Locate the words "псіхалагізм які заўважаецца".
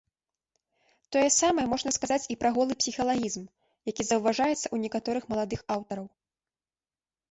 2.81-4.63